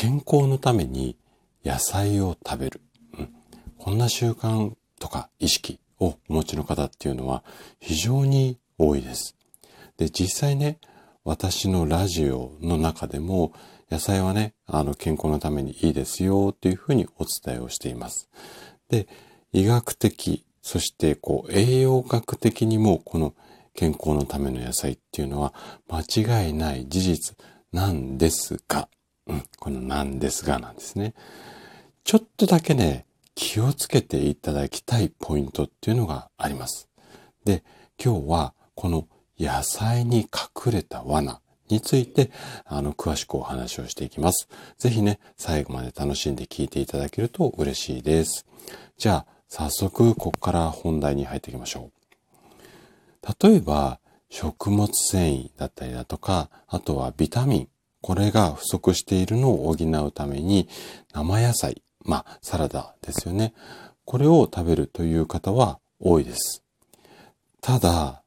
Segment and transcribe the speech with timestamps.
[0.00, 1.18] 健康のために
[1.62, 2.80] 野菜を食べる、
[3.18, 3.28] うん、
[3.76, 7.44] こんな習慣とか意識をお持ちの方っていうのは
[7.80, 9.36] 非常に多いです。
[9.98, 10.78] で、実際ね、
[11.22, 13.52] 私のラジオの中でも
[13.90, 18.30] 野菜はね、あの健康のためにいいですよっていうふうにお伝えをしています。
[18.88, 19.06] で、
[19.52, 23.34] 医学的、そしてこう栄養学的にもこの
[23.74, 25.52] 健康のための野菜っていうのは
[25.90, 27.36] 間違いない事実
[27.70, 28.88] なんですが、
[29.30, 31.14] うん、このなんですがなんですね。
[32.04, 36.88] ちょっとだけね、気をつけていただきたいポイントっていうのがあります。
[37.44, 37.62] で、
[38.02, 42.30] 今日はこの野菜に隠れた罠について、
[42.64, 44.48] あの、詳しくお話をしていきます。
[44.78, 48.46] ぜひね、最後まで楽しんで聞いていただけると嬉しいです。
[48.98, 53.48] じゃあ、早速、ここから本題に入っていきましょう。
[53.48, 57.68] 例えば、食物繊維だったりだとか、あとはビタミン。
[58.02, 60.68] これが不足しているのを補うために、
[61.12, 63.52] 生野菜、まあ、サラダですよね。
[64.04, 66.62] これを食べるという方は多いです。
[67.60, 68.22] ただ、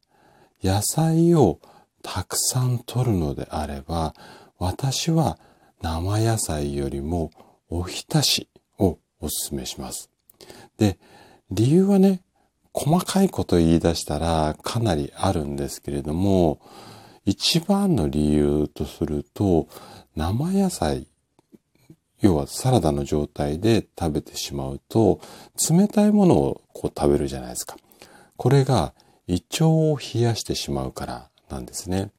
[0.63, 1.59] 野菜を
[2.03, 4.13] たくさん取るのであれば、
[4.59, 5.37] 私は
[5.81, 7.31] 生野菜よりも
[7.69, 10.09] おひたしをお勧めします。
[10.77, 10.97] で、
[11.51, 12.21] 理由はね、
[12.73, 16.59] 細かいこと言い出したらかなりあるんですけれども、
[17.25, 19.67] 一番の理由とすると、
[20.15, 21.07] 生野菜
[22.23, 25.19] 要はサラダの状態で食べてしまうと、
[25.69, 27.75] 冷たいものをこう食べるじゃないですか。
[28.37, 28.93] これが
[29.27, 32.11] 胃腸を冷やしてしまうからなんですね。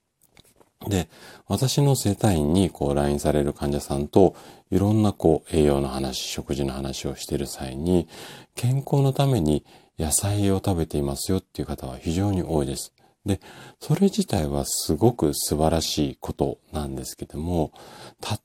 [0.86, 1.08] で、
[1.48, 4.36] 私の生体院にこう LINE される患者さんと
[4.70, 8.06] いろんなこう栄養の話、食事の話をしている際に
[8.54, 9.64] 健康のために
[9.98, 12.92] 野菜を食べていますよっていう方は非常に多いです。
[13.26, 13.40] で、
[13.80, 17.72] それ自体はすごく素晴らしいことなんですけども、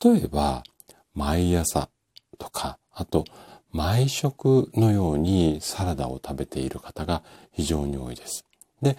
[0.04, 0.64] 例えば
[1.14, 1.90] 毎朝
[2.38, 3.26] とか、あと
[3.72, 8.46] 毎食のようにサラダを食べている方が非常に多いです。
[8.82, 8.98] で、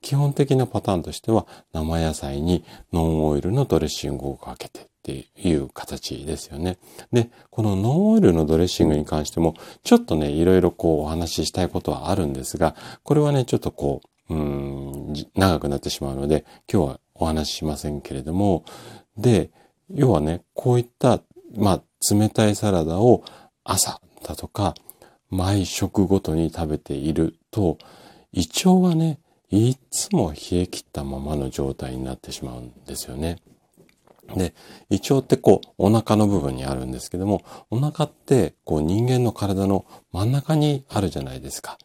[0.00, 6.78] 基本的なパターンとしては生野菜にノンオイルのドレッシングをかけてっていう形ですよね。
[7.12, 9.54] で、このノンオイルのドレッシングに関しても
[9.84, 18.64] ちょっとね、いろいろこうお話ししたいことはあるんですが、これはね、ちょっとこう、うん、長くなってしまうので、今日はお話ししませんけれども、
[19.16, 19.50] で、
[19.90, 21.20] 要はね、こういった
[21.56, 21.82] まあ、
[22.14, 23.24] 冷たいサラダを
[23.64, 24.74] 朝だとか、
[25.30, 27.78] 毎食ごとに食べていると、
[28.32, 29.18] 胃腸がね、
[29.50, 33.38] いつも冷え切ったままの状態になってしまうんですよね。
[34.34, 34.54] で、
[34.88, 41.78] 胃腸ってこう、お腹の部分にあるんですけども、お腹ってこう人間の体の真ん中にあるじゃないですか。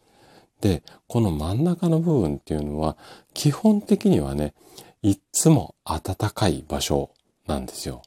[0.60, 2.96] で、この真ん中の部分っていうのは、
[3.34, 4.54] 基本的にはね、
[5.02, 7.10] いつも暖かい場所
[7.46, 8.02] なんですよ。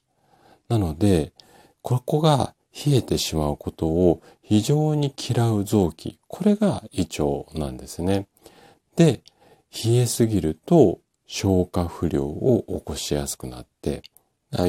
[0.67, 1.31] なので、
[1.81, 2.53] ここが
[2.85, 6.19] 冷えてしまうことを非常に嫌う臓器。
[6.27, 8.27] これが胃腸なんですね。
[8.95, 9.21] で、
[9.71, 14.03] 冷えすぎると消化不良を起こしやすくなって、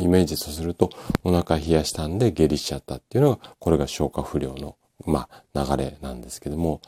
[0.00, 0.90] イメージとすると
[1.24, 6.80] お腹冷やしたんで下痢しちゃったっていうのが、これが消化不良の、まあ、流れなんですけども。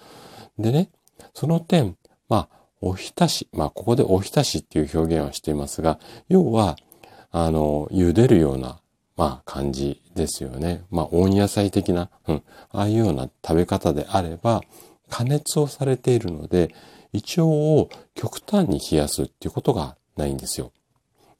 [0.58, 0.90] でね、
[1.32, 1.96] その点、
[2.28, 5.98] まあ、おひたし、まあ、ここでおひたしっていう表現をしていますが、
[6.28, 6.76] 要は、
[7.30, 8.80] あの、茹でるような
[9.16, 10.82] まあ感じですよね。
[10.90, 14.62] まあ温野菜的な、うん、ああいうような食べ方であれば、
[15.08, 16.74] 加熱をされているので、
[17.12, 20.72] 胃腸を極端に冷やすっていうことがないんですよ。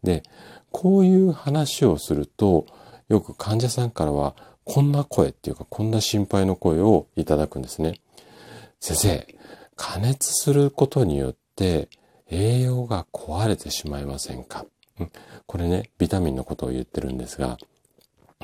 [0.03, 0.23] で、
[0.71, 2.67] こういう話をすると、
[3.09, 8.01] よく患者さんからは、こんな声っていうか、こんな心配の声をいただくんですね。
[8.87, 9.27] 先生、
[9.77, 11.89] 加熱することによって
[12.29, 14.67] 栄養が壊れてしまいませんか？
[15.47, 17.57] これね、ビタミンのことを言ってるんですが、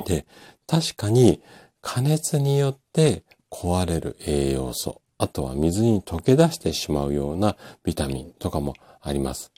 [0.06, 0.24] で、
[0.66, 1.42] 確かに
[1.82, 8.72] 加熱によって壊れる栄養素、あとは水に溶け出してしまうようなビタミンとかも
[9.02, 9.52] あります。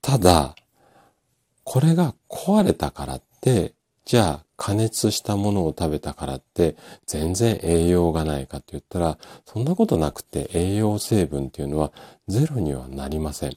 [0.00, 0.54] ただ、
[1.64, 3.74] これが壊れたからって、
[4.04, 11.92] じゃあ加熱したものを食べたからって全然栄養がないかって言ったら、そんなことなくて栄養成分っていうのは
[12.28, 13.56] ゼロにはなりません。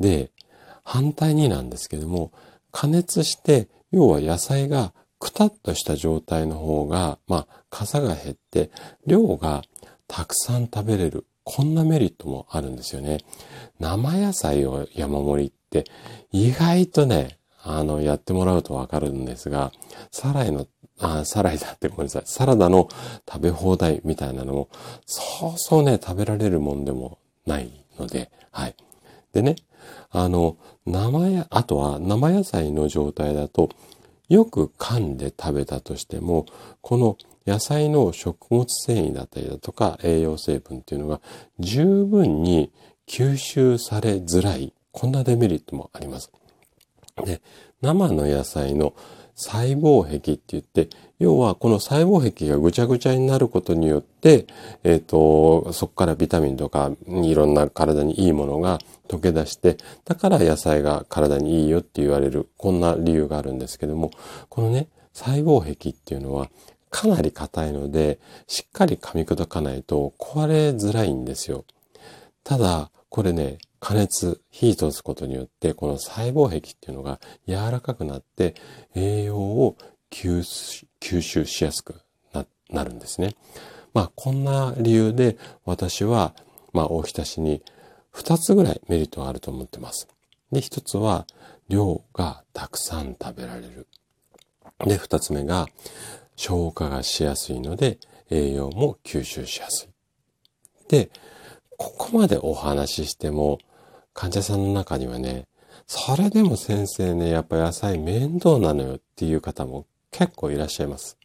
[0.00, 0.30] で、
[0.84, 2.32] 反対になんですけども、
[2.72, 8.70] 加熱して、要は野菜がくたっとした状態の方が、まあ、傘が減って、
[9.06, 9.62] 量が
[10.06, 11.26] たくさん食べれる。
[11.44, 13.18] こんなメリットもあるんですよね。
[13.80, 15.84] 生野菜を山盛りって
[16.30, 19.72] 意外とね、あの、やってもらうとわかるんですが、
[20.10, 20.66] サライの、
[21.00, 22.22] あ、サライだってごめんなさい。
[22.26, 22.88] サラダの
[23.30, 24.68] 食べ放題みたいなのも、
[25.06, 28.74] そうそうね、食べられるもんでもないので、はい。
[29.32, 29.56] でね、
[30.10, 30.56] あの、
[30.86, 33.68] 生や、あとは生野菜の状態だと、
[34.28, 36.46] よく噛んで食べたとしても、
[36.80, 37.16] この
[37.46, 41.22] 野菜の食物繊維だったりだとか栄養成分っていうのが
[41.58, 42.70] 十分に
[43.06, 46.30] 吸収されづらい、こんなデメリットもあります。
[47.24, 47.40] で、
[47.82, 48.94] 生の野菜の
[49.34, 50.88] 細胞壁って言って、
[51.20, 54.46] 要はこの細胞壁がぐちゃぐちゃになることによって、
[54.82, 58.78] えっ、ー、と、そこからビタミンとかいろんな体にいいものが
[59.08, 64.10] 溶け出して、だから野菜が体にいいよって言われる、こんな理由があるんですけども、
[64.48, 66.50] このね、細胞壁っていうのは
[66.90, 71.64] かなり硬いので、しっかり噛み砕かないと壊れづらいんですよ。
[72.44, 78.54] ただ、これね、加熱、火通すことによって、この細胞壁っていうのが柔らかくなって、
[78.94, 79.76] 栄養を
[80.10, 80.42] 吸
[81.20, 82.00] 収しやすく
[82.70, 83.34] なるんですね。
[83.94, 86.34] まあ、こんな理由で私は、
[86.72, 87.62] まあ、おひたしに
[88.12, 90.08] 2つぐらいメリットがあると思ってます。
[90.52, 91.26] で、1つは、
[91.68, 93.86] 量がたくさん食べられる。
[94.86, 95.68] で、2つ目が、
[96.36, 97.98] 消化がしやすいので、
[98.30, 99.88] 栄養も吸収しやすい。
[100.88, 101.10] で、
[101.78, 103.58] ここまでお話ししても、
[104.12, 105.46] 患者さんの中にはね、
[105.86, 111.16] それでも先生ね、やっぱ野菜面倒なのよっていう方も結構いらっしゃいます。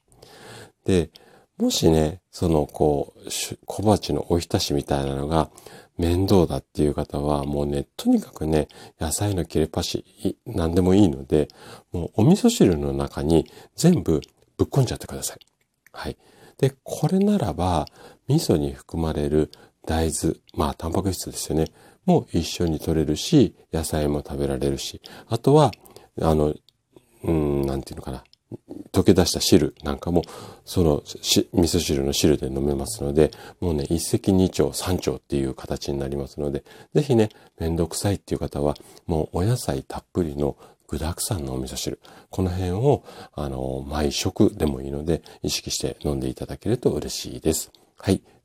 [0.85, 1.09] で、
[1.57, 3.29] もしね、そのこう、
[3.65, 5.49] 小鉢のおひたしみたいなのが
[5.97, 8.67] 面倒だっていう方は、もうね、とにかくね、
[8.99, 10.05] 野菜の切れ端、
[10.45, 11.47] 何でもいいので、
[11.91, 14.21] もうお味噌汁の中に全部
[14.57, 15.39] ぶっこんじゃってください。
[15.91, 16.17] はい。
[16.59, 17.87] で、これならば、
[18.27, 19.51] 味噌に含まれる
[19.85, 21.65] 大豆、まあ、タンパク質ですよね。
[22.05, 25.71] も一緒に取れるし、野菜も食べられるし、あとは、
[26.21, 26.53] あの、
[27.23, 28.23] うん、なんていうのかな。
[28.91, 30.23] 溶け出した汁なんかも、
[30.65, 36.63] その味噌汁の汁で飲めますので、もうね、一石二鳥、三鳥っていう形になりますので、
[36.93, 37.29] ぜひね、
[37.59, 38.75] めんどくさいっていう方は、
[39.07, 40.55] もうお野菜たっぷりの
[40.87, 41.99] 具沢山のお味噌汁。
[42.29, 43.03] この辺を、
[43.33, 47.71] あの、毎食でもいいので、意識して飲んでいただけると嬉しいです。
[47.97, 48.21] はい。